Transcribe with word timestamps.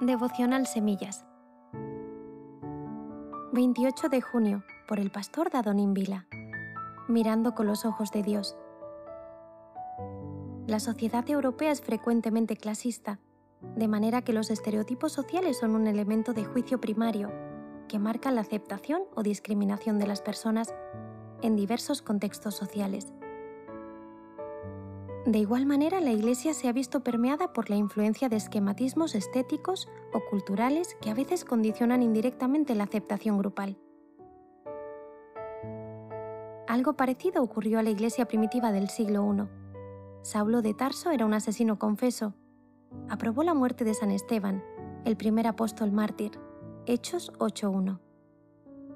Devocional 0.00 0.68
Semillas. 0.68 1.24
28 3.52 4.08
de 4.08 4.20
junio, 4.20 4.62
por 4.86 5.00
el 5.00 5.10
pastor 5.10 5.50
Dadonín 5.50 5.92
Vila. 5.92 6.28
Mirando 7.08 7.56
con 7.56 7.66
los 7.66 7.84
ojos 7.84 8.12
de 8.12 8.22
Dios. 8.22 8.56
La 10.68 10.78
sociedad 10.78 11.28
europea 11.28 11.72
es 11.72 11.80
frecuentemente 11.80 12.56
clasista, 12.56 13.18
de 13.74 13.88
manera 13.88 14.22
que 14.22 14.32
los 14.32 14.52
estereotipos 14.52 15.10
sociales 15.10 15.58
son 15.58 15.74
un 15.74 15.88
elemento 15.88 16.32
de 16.32 16.44
juicio 16.44 16.80
primario 16.80 17.32
que 17.88 17.98
marca 17.98 18.30
la 18.30 18.42
aceptación 18.42 19.02
o 19.16 19.24
discriminación 19.24 19.98
de 19.98 20.06
las 20.06 20.20
personas 20.20 20.72
en 21.42 21.56
diversos 21.56 22.02
contextos 22.02 22.54
sociales. 22.54 23.12
De 25.28 25.38
igual 25.38 25.66
manera, 25.66 26.00
la 26.00 26.10
Iglesia 26.10 26.54
se 26.54 26.68
ha 26.68 26.72
visto 26.72 27.00
permeada 27.00 27.52
por 27.52 27.68
la 27.68 27.76
influencia 27.76 28.30
de 28.30 28.36
esquematismos 28.36 29.14
estéticos 29.14 29.86
o 30.14 30.20
culturales 30.30 30.96
que 31.02 31.10
a 31.10 31.14
veces 31.14 31.44
condicionan 31.44 32.02
indirectamente 32.02 32.74
la 32.74 32.84
aceptación 32.84 33.36
grupal. 33.36 33.76
Algo 36.66 36.94
parecido 36.94 37.42
ocurrió 37.42 37.78
a 37.78 37.82
la 37.82 37.90
Iglesia 37.90 38.24
primitiva 38.24 38.72
del 38.72 38.88
siglo 38.88 39.30
I. 39.30 39.46
Saulo 40.22 40.62
de 40.62 40.72
Tarso 40.72 41.10
era 41.10 41.26
un 41.26 41.34
asesino 41.34 41.78
confeso. 41.78 42.32
Aprobó 43.10 43.42
la 43.42 43.52
muerte 43.52 43.84
de 43.84 43.92
San 43.92 44.10
Esteban, 44.10 44.64
el 45.04 45.18
primer 45.18 45.46
apóstol 45.46 45.92
mártir. 45.92 46.40
Hechos 46.86 47.34
8.1. 47.34 48.00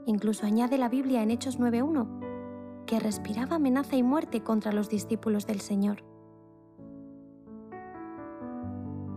Incluso 0.07 0.47
añade 0.47 0.79
la 0.79 0.89
Biblia 0.89 1.23
en 1.23 1.31
Hechos 1.31 1.61
9.1, 1.61 2.87
que 2.87 3.01
respiraba 3.01 3.57
amenaza 3.57 3.97
y 3.97 4.03
muerte 4.03 4.43
contra 4.43 4.73
los 4.73 4.89
discípulos 4.89 5.47
del 5.47 5.61
Señor. 5.61 6.11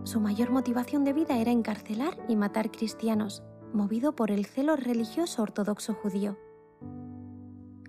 Su 0.06 0.20
mayor 0.20 0.50
motivación 0.50 1.02
de 1.02 1.12
vida 1.12 1.36
era 1.36 1.50
encarcelar 1.50 2.16
y 2.28 2.36
matar 2.36 2.70
cristianos, 2.70 3.42
movido 3.72 4.14
por 4.14 4.30
el 4.30 4.46
celo 4.46 4.76
religioso 4.76 5.42
ortodoxo 5.42 5.94
judío. 5.94 6.38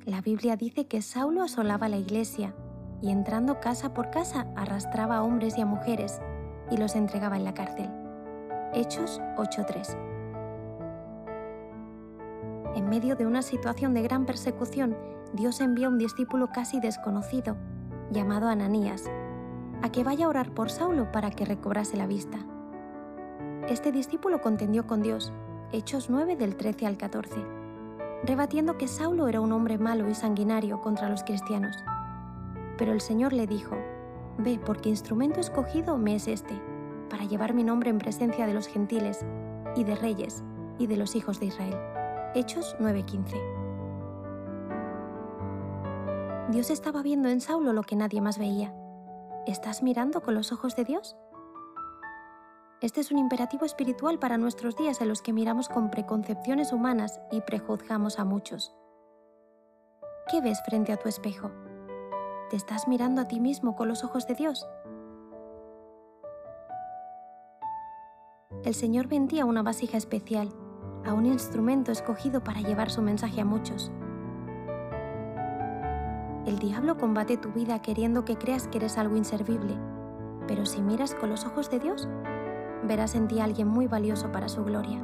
La 0.04 0.22
Biblia 0.22 0.56
dice 0.56 0.88
que 0.88 1.04
Saulo 1.04 1.44
asolaba 1.44 1.90
la 1.90 1.98
iglesia 1.98 2.56
y 3.04 3.12
entrando 3.12 3.60
casa 3.60 3.94
por 3.94 4.10
casa 4.10 4.48
arrastraba 4.56 5.18
a 5.18 5.24
hombres 5.24 5.60
y 5.60 5.62
a 5.62 5.68
mujeres 5.68 6.20
y 6.72 6.78
los 6.78 6.96
entregaba 6.96 7.38
en 7.38 7.44
la 7.44 7.54
cárcel. 7.54 7.92
Hechos 8.74 9.22
8.3 9.38 9.96
En 12.76 12.90
medio 12.90 13.16
de 13.16 13.28
una 13.28 13.44
situación 13.44 13.94
de 13.94 14.02
gran 14.02 14.26
persecución, 14.26 14.98
Dios 15.34 15.62
envía 15.62 15.88
un 15.88 16.00
discípulo 16.00 16.50
casi 16.52 16.80
desconocido, 16.80 17.58
llamado 18.10 18.48
Ananías, 18.48 19.04
a 19.82 19.92
que 19.92 20.04
vaya 20.04 20.26
a 20.26 20.30
orar 20.30 20.52
por 20.52 20.70
Saulo 20.70 21.12
para 21.12 21.32
que 21.32 21.46
recobrase 21.46 21.98
la 21.98 22.08
vista. 22.08 22.40
Este 23.68 23.92
discípulo 23.92 24.42
contendió 24.42 24.88
con 24.88 25.02
Dios, 25.02 25.34
Hechos 25.72 26.10
9 26.10 26.36
del 26.36 26.56
13 26.56 26.88
al 26.88 26.98
14, 26.98 27.36
rebatiendo 28.24 28.78
que 28.78 28.88
Saulo 28.88 29.28
era 29.28 29.42
un 29.42 29.52
hombre 29.52 29.78
malo 29.78 30.10
y 30.10 30.16
sanguinario 30.16 30.82
contra 30.82 31.10
los 31.10 31.24
cristianos. 31.24 31.76
Pero 32.78 32.94
el 32.94 33.02
Señor 33.02 33.34
le 33.34 33.48
dijo, 33.48 33.76
Ve, 34.38 34.60
porque 34.64 34.90
instrumento 34.90 35.40
escogido 35.40 35.98
me 35.98 36.16
es 36.16 36.28
este, 36.28 36.62
para 37.10 37.26
llevar 37.26 37.54
mi 37.54 37.64
nombre 37.64 37.90
en 37.90 37.98
presencia 37.98 38.46
de 38.48 38.54
los 38.54 38.68
gentiles, 38.68 39.26
y 39.76 39.84
de 39.84 39.96
reyes, 39.96 40.44
y 40.80 40.88
de 40.88 40.98
los 40.98 41.16
hijos 41.16 41.40
de 41.40 41.48
Israel. 41.48 41.76
Hechos 42.36 42.76
9:15. 42.80 43.36
Dios 46.52 46.70
estaba 46.70 47.02
viendo 47.02 47.30
en 47.30 47.42
Saulo 47.42 47.74
lo 47.74 47.84
que 47.84 47.96
nadie 47.96 48.22
más 48.22 48.38
veía 48.38 48.74
¿Estás 49.48 49.82
mirando 49.82 50.20
con 50.22 50.36
los 50.36 50.52
ojos 50.52 50.76
de 50.76 50.84
Dios? 50.84 51.16
Este 52.82 53.00
es 53.00 53.12
un 53.12 53.18
imperativo 53.18 53.64
espiritual 53.64 54.20
para 54.20 54.38
nuestros 54.38 54.76
días 54.76 55.00
en 55.00 55.08
los 55.08 55.22
que 55.22 55.32
miramos 55.32 55.70
con 55.70 55.90
preconcepciones 55.90 56.74
humanas 56.74 57.22
y 57.32 57.40
prejuzgamos 57.40 58.20
a 58.20 58.26
muchos. 58.26 58.76
¿Qué 60.30 60.42
ves 60.42 60.62
frente 60.66 60.92
a 60.92 60.98
tu 60.98 61.08
espejo? 61.08 61.50
¿Te 62.50 62.58
estás 62.58 62.90
mirando 62.90 63.22
a 63.22 63.30
ti 63.30 63.40
mismo 63.40 63.78
con 63.78 63.88
los 63.88 64.04
ojos 64.04 64.28
de 64.28 64.36
Dios? 64.36 64.68
El 68.66 68.76
Señor 68.76 69.08
vendía 69.08 69.46
una 69.46 69.64
vasija 69.64 69.96
especial, 69.96 70.50
a 71.06 71.14
un 71.14 71.26
instrumento 71.26 71.94
escogido 71.94 72.44
para 72.44 72.60
llevar 72.60 72.92
su 72.92 73.02
mensaje 73.02 73.40
a 73.40 73.46
muchos. 73.46 73.94
El 76.48 76.60
diablo 76.60 76.98
combate 76.98 77.36
tu 77.36 77.52
vida 77.52 77.82
queriendo 77.82 78.24
que 78.24 78.38
creas 78.38 78.70
que 78.70 78.78
eres 78.78 78.98
algo 78.98 79.18
inservible, 79.18 79.78
pero 80.48 80.66
si 80.66 80.82
miras 80.82 81.14
con 81.14 81.30
los 81.30 81.46
ojos 81.46 81.70
de 81.70 81.78
Dios, 81.78 82.08
verás 82.86 83.16
en 83.16 83.28
ti 83.28 83.42
a 83.42 83.44
alguien 83.44 83.68
muy 83.68 83.86
valioso 83.86 84.32
para 84.32 84.48
su 84.48 84.64
gloria. 84.64 85.04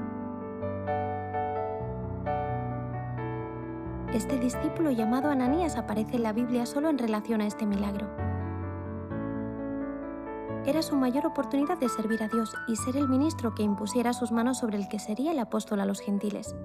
Este 4.14 4.40
discípulo 4.40 4.92
llamado 4.92 5.30
Ananías 5.30 5.76
aparece 5.76 6.16
en 6.16 6.24
la 6.24 6.32
Biblia 6.32 6.66
solo 6.66 6.88
en 6.88 6.98
relación 6.98 7.42
a 7.42 7.48
este 7.48 7.66
milagro. 7.66 8.08
Era 10.66 10.82
su 10.82 10.96
mayor 10.96 11.26
oportunidad 11.26 11.78
de 11.78 11.90
servir 11.90 12.24
a 12.24 12.30
Dios 12.30 12.56
y 12.70 12.78
ser 12.78 12.96
el 12.96 13.10
ministro 13.10 13.54
que 13.54 13.64
impusiera 13.64 14.14
sus 14.14 14.32
manos 14.32 14.60
sobre 14.60 14.78
el 14.78 14.88
que 14.88 14.98
sería 14.98 15.34
el 15.34 15.40
apóstol 15.40 15.82
a 15.82 15.86
los 15.86 16.00
gentiles 16.00 16.56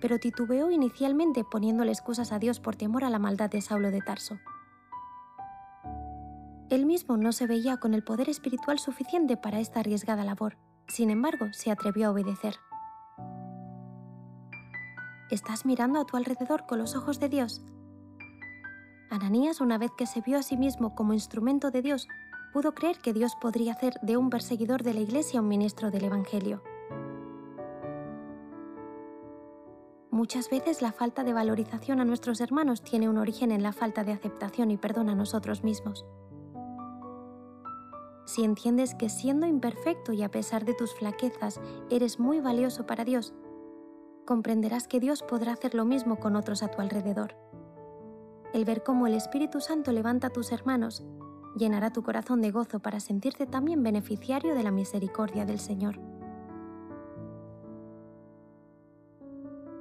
pero 0.00 0.18
titubeó 0.18 0.70
inicialmente 0.70 1.44
poniéndole 1.44 1.92
excusas 1.92 2.32
a 2.32 2.38
Dios 2.38 2.60
por 2.60 2.76
temor 2.76 3.04
a 3.04 3.10
la 3.10 3.18
maldad 3.18 3.50
de 3.50 3.60
Saulo 3.60 3.90
de 3.90 4.00
Tarso. 4.00 4.38
Él 6.70 6.84
mismo 6.84 7.16
no 7.16 7.32
se 7.32 7.46
veía 7.46 7.78
con 7.78 7.94
el 7.94 8.04
poder 8.04 8.28
espiritual 8.28 8.78
suficiente 8.78 9.36
para 9.36 9.58
esta 9.58 9.80
arriesgada 9.80 10.24
labor, 10.24 10.58
sin 10.86 11.10
embargo 11.10 11.46
se 11.52 11.70
atrevió 11.70 12.08
a 12.08 12.10
obedecer. 12.10 12.56
¿Estás 15.30 15.66
mirando 15.66 16.00
a 16.00 16.04
tu 16.04 16.16
alrededor 16.16 16.66
con 16.66 16.78
los 16.78 16.94
ojos 16.94 17.20
de 17.20 17.28
Dios? 17.28 17.62
Ananías, 19.10 19.60
una 19.60 19.78
vez 19.78 19.90
que 19.96 20.06
se 20.06 20.20
vio 20.20 20.38
a 20.38 20.42
sí 20.42 20.56
mismo 20.56 20.94
como 20.94 21.14
instrumento 21.14 21.70
de 21.70 21.80
Dios, 21.80 22.08
pudo 22.52 22.74
creer 22.74 22.98
que 22.98 23.12
Dios 23.12 23.34
podría 23.40 23.72
hacer 23.72 23.94
de 24.02 24.16
un 24.16 24.28
perseguidor 24.30 24.82
de 24.82 24.94
la 24.94 25.00
Iglesia 25.00 25.40
un 25.40 25.48
ministro 25.48 25.90
del 25.90 26.04
Evangelio. 26.04 26.62
Muchas 30.18 30.50
veces 30.50 30.82
la 30.82 30.90
falta 30.90 31.22
de 31.22 31.32
valorización 31.32 32.00
a 32.00 32.04
nuestros 32.04 32.40
hermanos 32.40 32.82
tiene 32.82 33.08
un 33.08 33.18
origen 33.18 33.52
en 33.52 33.62
la 33.62 33.72
falta 33.72 34.02
de 34.02 34.10
aceptación 34.10 34.72
y 34.72 34.76
perdón 34.76 35.10
a 35.10 35.14
nosotros 35.14 35.62
mismos. 35.62 36.04
Si 38.26 38.42
entiendes 38.42 38.96
que 38.96 39.10
siendo 39.10 39.46
imperfecto 39.46 40.12
y 40.12 40.24
a 40.24 40.28
pesar 40.28 40.64
de 40.64 40.74
tus 40.74 40.92
flaquezas 40.92 41.60
eres 41.88 42.18
muy 42.18 42.40
valioso 42.40 42.84
para 42.84 43.04
Dios, 43.04 43.32
comprenderás 44.26 44.88
que 44.88 44.98
Dios 44.98 45.22
podrá 45.22 45.52
hacer 45.52 45.76
lo 45.76 45.84
mismo 45.84 46.16
con 46.16 46.34
otros 46.34 46.64
a 46.64 46.68
tu 46.68 46.82
alrededor. 46.82 47.36
El 48.52 48.64
ver 48.64 48.82
cómo 48.82 49.06
el 49.06 49.14
Espíritu 49.14 49.60
Santo 49.60 49.92
levanta 49.92 50.26
a 50.26 50.30
tus 50.30 50.50
hermanos 50.50 51.04
llenará 51.56 51.92
tu 51.92 52.02
corazón 52.02 52.40
de 52.40 52.50
gozo 52.50 52.80
para 52.80 52.98
sentirte 52.98 53.46
también 53.46 53.84
beneficiario 53.84 54.56
de 54.56 54.64
la 54.64 54.72
misericordia 54.72 55.44
del 55.44 55.60
Señor. 55.60 56.17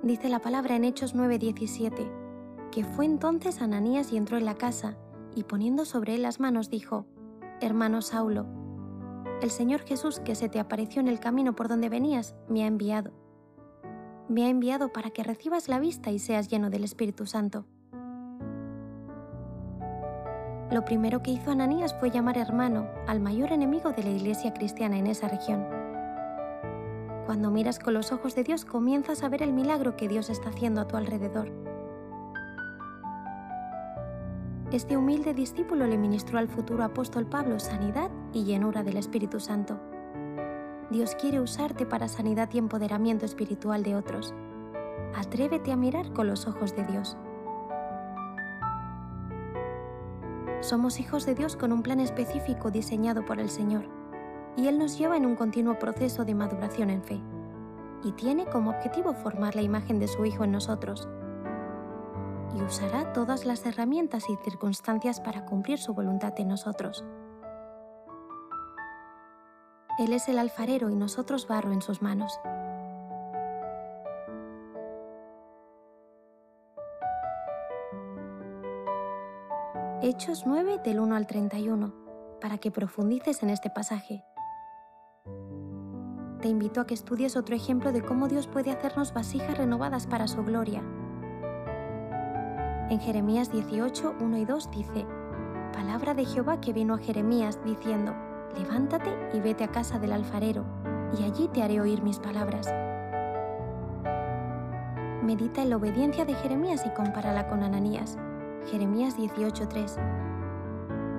Dice 0.07 0.29
la 0.29 0.40
palabra 0.40 0.78
en 0.78 0.85
Hechos 0.85 1.16
9:17, 1.16 2.09
que 2.72 2.85
fue 2.85 3.03
entonces 3.03 3.62
Ananías 3.62 4.13
y 4.13 4.16
entró 4.16 4.38
en 4.38 4.45
la 4.45 4.56
casa, 4.56 4.95
y 5.35 5.44
poniendo 5.44 5.84
sobre 5.84 6.16
él 6.16 6.22
las 6.22 6.40
manos 6.40 6.69
dijo, 6.69 7.06
Hermano 7.59 8.01
Saulo, 8.01 8.45
el 9.41 9.51
Señor 9.51 9.81
Jesús 9.81 10.22
que 10.22 10.35
se 10.35 10.47
te 10.47 10.62
apareció 10.62 11.01
en 11.01 11.09
el 11.09 11.19
camino 11.19 11.57
por 11.57 11.68
donde 11.68 11.90
venías, 11.90 12.35
me 12.47 12.63
ha 12.63 12.68
enviado. 12.68 13.12
Me 14.29 14.45
ha 14.45 14.50
enviado 14.50 14.94
para 14.94 15.09
que 15.09 15.23
recibas 15.23 15.68
la 15.68 15.78
vista 15.78 16.09
y 16.09 16.19
seas 16.19 16.47
lleno 16.47 16.69
del 16.69 16.85
Espíritu 16.85 17.25
Santo. 17.25 17.66
Lo 20.72 20.85
primero 20.85 21.22
que 21.22 21.31
hizo 21.31 21.51
Ananías 21.51 21.94
fue 22.00 22.12
llamar 22.12 22.38
hermano 22.38 22.88
al 23.07 23.19
mayor 23.19 23.51
enemigo 23.51 23.91
de 23.91 24.03
la 24.03 24.12
iglesia 24.12 24.53
cristiana 24.53 24.97
en 24.97 25.07
esa 25.07 25.28
región. 25.28 25.76
Cuando 27.27 27.51
miras 27.51 27.77
con 27.77 27.94
los 27.94 28.13
ojos 28.13 28.35
de 28.35 28.45
Dios 28.45 28.63
comienzas 28.63 29.21
a 29.21 29.27
ver 29.27 29.44
el 29.44 29.51
milagro 29.51 29.97
que 29.97 30.07
Dios 30.07 30.29
está 30.29 30.47
haciendo 30.47 30.79
a 30.79 30.88
tu 30.88 30.95
alrededor. 30.95 31.51
Este 34.71 34.95
humilde 34.95 35.33
discípulo 35.33 35.88
le 35.88 35.97
ministró 35.97 36.39
al 36.39 36.47
futuro 36.47 36.85
apóstol 36.85 37.25
Pablo 37.25 37.59
sanidad 37.59 38.09
y 38.31 38.45
llenura 38.45 38.81
del 38.81 38.95
Espíritu 38.95 39.41
Santo. 39.41 39.77
Dios 40.89 41.15
quiere 41.19 41.41
usarte 41.41 41.85
para 41.85 42.07
sanidad 42.07 42.47
y 42.53 42.59
empoderamiento 42.59 43.25
espiritual 43.25 43.83
de 43.83 43.97
otros. 43.97 44.33
Atrévete 45.13 45.73
a 45.73 45.75
mirar 45.75 46.13
con 46.13 46.27
los 46.27 46.47
ojos 46.47 46.77
de 46.77 46.85
Dios. 46.85 47.18
Somos 50.62 50.97
hijos 51.01 51.25
de 51.25 51.35
Dios 51.35 51.57
con 51.57 51.73
un 51.73 51.83
plan 51.83 52.00
específico 52.00 52.71
diseñado 52.71 53.25
por 53.25 53.41
el 53.41 53.50
Señor 53.50 53.96
y 54.57 54.68
Él 54.68 54.80
nos 54.80 54.98
lleva 54.98 55.15
en 55.15 55.25
un 55.25 55.36
continuo 55.36 55.77
proceso 55.77 56.25
de 56.25 56.33
maduración 56.33 56.89
en 56.89 57.04
fe, 57.04 57.21
y 58.04 58.12
tiene 58.13 58.45
como 58.48 58.71
objetivo 58.71 59.13
formar 59.13 59.56
la 59.56 59.62
imagen 59.62 60.00
de 60.00 60.07
su 60.07 60.25
Hijo 60.25 60.44
en 60.44 60.51
nosotros, 60.51 61.07
y 62.56 62.62
usará 62.63 63.13
todas 63.13 63.45
las 63.45 63.63
herramientas 63.65 64.30
y 64.30 64.36
circunstancias 64.44 65.21
para 65.21 65.45
cumplir 65.45 65.77
su 65.77 65.94
voluntad 65.94 66.33
en 66.38 66.48
nosotros. 66.48 67.06
Él 70.00 70.12
es 70.12 70.27
el 70.27 70.39
alfarero 70.39 70.89
y 70.89 70.95
nosotros 70.95 71.48
barro 71.48 71.71
en 71.71 71.81
sus 71.81 72.01
manos. 72.01 72.39
Hechos 80.01 80.44
9 80.45 80.80
del 80.83 81.00
1 81.00 81.15
al 81.15 81.27
31, 81.27 81.94
para 82.39 82.57
que 82.57 82.71
profundices 82.71 83.44
en 83.44 83.50
este 83.50 83.69
pasaje. 83.69 84.24
Te 86.42 86.50
invito 86.50 86.81
a 86.81 86.86
que 86.86 86.94
estudies 86.94 87.36
otro 87.36 87.56
ejemplo 87.56 87.92
de 87.92 88.04
cómo 88.04 88.28
Dios 88.28 88.45
puede 88.45 88.69
hacernos 88.69 89.12
vasijas 89.12 89.57
renovadas 89.57 90.06
para 90.06 90.28
su 90.28 90.44
gloria. 90.44 90.84
En 92.89 93.00
Jeremías 93.00 93.51
18, 93.51 94.16
1 94.19 94.38
y 94.38 94.45
2 94.45 94.72
dice, 94.72 95.06
Palabra 95.74 96.13
de 96.13 96.25
Jehová 96.25 96.62
que 96.62 96.74
vino 96.74 96.94
a 96.94 97.00
Jeremías 97.00 97.60
diciendo, 97.66 98.16
Levántate 98.56 99.10
y 99.34 99.39
vete 99.39 99.63
a 99.63 99.72
casa 99.72 99.98
del 99.98 100.12
alfarero, 100.12 100.63
y 101.18 101.24
allí 101.24 101.48
te 101.48 101.63
haré 101.63 101.81
oír 101.81 102.04
mis 102.04 102.19
palabras. 102.19 102.68
Medita 105.24 105.63
en 105.63 105.72
la 105.72 105.78
obediencia 105.78 106.24
de 106.24 106.36
Jeremías 106.36 106.86
y 106.86 106.90
compárala 106.92 107.48
con 107.50 107.63
Ananías. 107.63 108.18
Jeremías 108.69 109.18
18:3. 109.18 109.98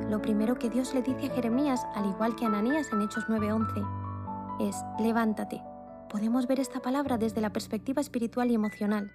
Lo 0.09 0.23
primero 0.23 0.59
que 0.59 0.71
Dios 0.71 0.95
le 0.95 1.03
dice 1.03 1.27
a 1.27 1.35
Jeremías, 1.35 1.85
al 1.95 2.07
igual 2.07 2.37
que 2.37 2.45
a 2.45 2.49
Ananías 2.49 2.91
en 2.93 3.03
Hechos 3.03 3.25
9:11, 3.29 3.85
es, 4.61 4.85
levántate. 4.99 5.63
Podemos 6.09 6.47
ver 6.47 6.61
esta 6.61 6.81
palabra 6.81 7.19
desde 7.19 7.41
la 7.41 7.53
perspectiva 7.53 8.01
espiritual 8.01 8.51
y 8.51 8.55
emocional. 8.55 9.13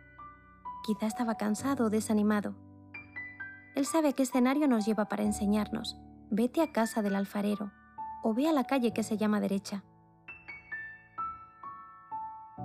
Quizá 0.83 1.07
estaba 1.07 1.35
cansado 1.35 1.85
o 1.85 1.89
desanimado. 1.89 2.55
Él 3.75 3.85
sabe 3.85 4.13
qué 4.13 4.23
escenario 4.23 4.67
nos 4.67 4.85
lleva 4.85 5.05
para 5.05 5.23
enseñarnos. 5.23 5.97
Vete 6.29 6.61
a 6.61 6.71
casa 6.71 7.01
del 7.01 7.15
alfarero 7.15 7.71
o 8.23 8.33
ve 8.33 8.47
a 8.47 8.53
la 8.53 8.63
calle 8.63 8.93
que 8.93 9.03
se 9.03 9.17
llama 9.17 9.39
derecha. 9.39 9.83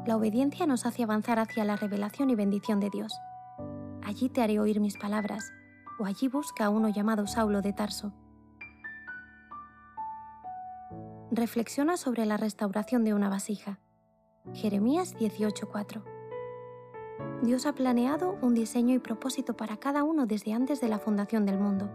La 0.06 0.16
obediencia 0.16 0.66
nos 0.66 0.86
hace 0.86 1.02
avanzar 1.02 1.38
hacia 1.38 1.64
la 1.64 1.76
revelación 1.76 2.30
y 2.30 2.34
bendición 2.34 2.80
de 2.80 2.90
Dios. 2.90 3.12
Allí 4.02 4.28
te 4.28 4.40
haré 4.40 4.58
oír 4.60 4.80
mis 4.80 4.96
palabras, 4.96 5.52
o 5.98 6.06
allí 6.06 6.28
busca 6.28 6.66
a 6.66 6.70
uno 6.70 6.88
llamado 6.88 7.26
Saulo 7.26 7.60
de 7.60 7.72
Tarso. 7.72 8.12
Reflexiona 11.30 11.98
sobre 11.98 12.24
la 12.24 12.38
restauración 12.38 13.04
de 13.04 13.12
una 13.12 13.28
vasija. 13.28 13.78
Jeremías 14.54 15.14
18:4. 15.18 16.02
Dios 17.42 17.66
ha 17.66 17.74
planeado 17.74 18.38
un 18.40 18.54
diseño 18.54 18.94
y 18.94 18.98
propósito 18.98 19.54
para 19.54 19.76
cada 19.76 20.04
uno 20.04 20.24
desde 20.24 20.54
antes 20.54 20.80
de 20.80 20.88
la 20.88 20.98
fundación 20.98 21.44
del 21.44 21.58
mundo. 21.58 21.90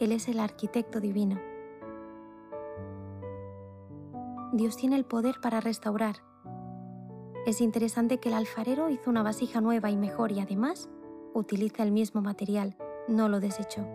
Él 0.00 0.10
es 0.10 0.26
el 0.26 0.40
arquitecto 0.40 0.98
divino. 0.98 1.40
Dios 4.52 4.76
tiene 4.76 4.96
el 4.96 5.04
poder 5.04 5.36
para 5.40 5.60
restaurar. 5.60 6.16
Es 7.46 7.60
interesante 7.60 8.18
que 8.18 8.28
el 8.28 8.34
alfarero 8.34 8.90
hizo 8.90 9.08
una 9.08 9.22
vasija 9.22 9.60
nueva 9.60 9.90
y 9.90 9.96
mejor 9.96 10.32
y 10.32 10.40
además 10.40 10.88
utiliza 11.32 11.84
el 11.84 11.92
mismo 11.92 12.22
material, 12.22 12.76
no 13.06 13.28
lo 13.28 13.38
desechó. 13.38 13.86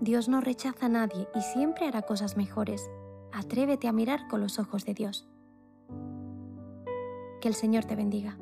Dios 0.00 0.28
no 0.28 0.40
rechaza 0.40 0.86
a 0.86 0.90
nadie 0.90 1.26
y 1.34 1.40
siempre 1.40 1.88
hará 1.88 2.02
cosas 2.02 2.36
mejores. 2.36 2.88
Atrévete 3.32 3.88
a 3.88 3.92
mirar 3.92 4.28
con 4.28 4.40
los 4.40 4.58
ojos 4.58 4.84
de 4.84 4.94
Dios. 4.94 5.28
Que 7.40 7.48
el 7.48 7.54
Señor 7.54 7.84
te 7.84 7.96
bendiga. 7.96 8.38